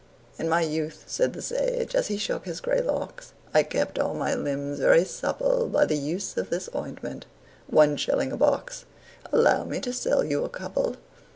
"In 0.39 0.49
my 0.49 0.61
youth," 0.61 1.03
said 1.05 1.33
the 1.33 1.43
sage, 1.43 1.93
as 1.93 2.07
he 2.07 2.17
shook 2.17 2.45
his 2.45 2.59
grey 2.59 2.81
locks, 2.81 3.33
"I 3.53 3.61
kept 3.61 3.99
all 3.99 4.15
my 4.15 4.33
limbs 4.33 4.79
very 4.79 5.05
supple 5.05 5.67
By 5.69 5.85
the 5.85 5.95
use 5.95 6.35
of 6.37 6.49
this 6.49 6.67
ointment 6.75 7.27
one 7.67 7.97
shilling 7.97 8.31
a 8.31 8.35
box 8.37 8.85
Allow 9.31 9.63
me 9.65 9.79
to 9.81 9.93
sell 9.93 10.23
you 10.23 10.43
a 10.43 10.49
couple?" 10.49 10.95